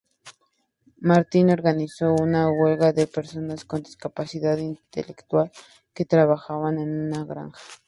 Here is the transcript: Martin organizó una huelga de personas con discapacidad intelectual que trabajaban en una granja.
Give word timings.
Martin 0.99 1.51
organizó 1.51 2.15
una 2.15 2.49
huelga 2.49 2.91
de 2.91 3.05
personas 3.05 3.65
con 3.65 3.83
discapacidad 3.83 4.57
intelectual 4.57 5.51
que 5.93 6.05
trabajaban 6.05 6.79
en 6.79 7.01
una 7.05 7.23
granja. 7.23 7.61